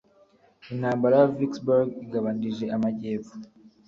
[0.73, 3.35] intambara ya vicksburg igabanije amajyepfo